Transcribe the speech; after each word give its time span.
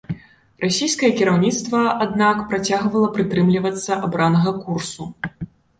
Расійскае 0.63 1.11
кіраўніцтва, 1.19 1.83
аднак, 2.07 2.41
працягвала 2.49 3.13
прытрымлівацца 3.19 4.03
абранага 4.09 4.57
курсу. 4.65 5.13